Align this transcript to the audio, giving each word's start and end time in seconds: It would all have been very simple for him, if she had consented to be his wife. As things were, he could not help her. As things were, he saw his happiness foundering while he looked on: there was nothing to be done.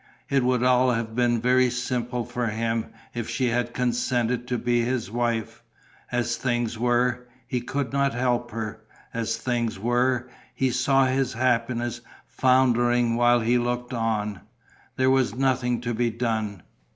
It 0.29 0.43
would 0.43 0.63
all 0.63 0.89
have 0.89 1.13
been 1.13 1.39
very 1.39 1.69
simple 1.69 2.25
for 2.25 2.47
him, 2.47 2.87
if 3.13 3.29
she 3.29 3.49
had 3.49 3.71
consented 3.71 4.47
to 4.47 4.57
be 4.57 4.83
his 4.83 5.11
wife. 5.11 5.61
As 6.11 6.37
things 6.37 6.75
were, 6.79 7.27
he 7.45 7.61
could 7.61 7.93
not 7.93 8.15
help 8.15 8.49
her. 8.49 8.81
As 9.13 9.37
things 9.37 9.77
were, 9.77 10.27
he 10.55 10.71
saw 10.71 11.05
his 11.05 11.33
happiness 11.33 12.01
foundering 12.25 13.15
while 13.15 13.41
he 13.41 13.59
looked 13.59 13.93
on: 13.93 14.41
there 14.95 15.11
was 15.11 15.35
nothing 15.35 15.81
to 15.81 15.93
be 15.93 16.09
done. 16.09 16.63